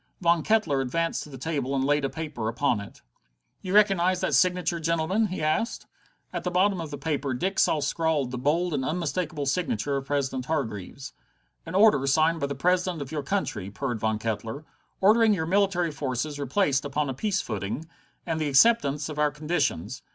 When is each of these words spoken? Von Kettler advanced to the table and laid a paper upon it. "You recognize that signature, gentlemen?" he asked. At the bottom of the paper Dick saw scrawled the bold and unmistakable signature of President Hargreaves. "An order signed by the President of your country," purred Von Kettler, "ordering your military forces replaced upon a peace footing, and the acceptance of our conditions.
Von 0.19 0.41
Kettler 0.41 0.81
advanced 0.81 1.21
to 1.21 1.29
the 1.29 1.37
table 1.37 1.75
and 1.75 1.83
laid 1.83 2.03
a 2.03 2.09
paper 2.09 2.47
upon 2.47 2.79
it. 2.79 3.03
"You 3.61 3.75
recognize 3.75 4.19
that 4.21 4.33
signature, 4.33 4.79
gentlemen?" 4.79 5.27
he 5.27 5.43
asked. 5.43 5.85
At 6.33 6.43
the 6.43 6.49
bottom 6.49 6.81
of 6.81 6.89
the 6.89 6.97
paper 6.97 7.35
Dick 7.35 7.59
saw 7.59 7.81
scrawled 7.81 8.31
the 8.31 8.37
bold 8.39 8.73
and 8.73 8.83
unmistakable 8.83 9.45
signature 9.45 9.97
of 9.97 10.07
President 10.07 10.47
Hargreaves. 10.47 11.13
"An 11.67 11.75
order 11.75 12.07
signed 12.07 12.39
by 12.39 12.47
the 12.47 12.55
President 12.55 12.99
of 12.99 13.11
your 13.11 13.21
country," 13.21 13.69
purred 13.69 13.99
Von 13.99 14.17
Kettler, 14.17 14.65
"ordering 15.01 15.35
your 15.35 15.45
military 15.45 15.91
forces 15.91 16.39
replaced 16.39 16.83
upon 16.83 17.07
a 17.07 17.13
peace 17.13 17.39
footing, 17.41 17.85
and 18.25 18.41
the 18.41 18.49
acceptance 18.49 19.07
of 19.07 19.19
our 19.19 19.29
conditions. 19.29 20.01